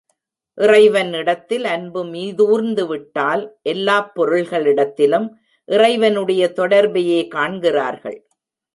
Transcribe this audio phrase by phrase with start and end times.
[0.57, 5.29] இறைவன் இடத்தில் அன்பு மீதுார்ந்துவிட்டால் எல்லாப் பொருள்களிடத்திலும்
[5.69, 8.19] இறைவனுடைய தொடர்பையே காண்கிறார்கள்.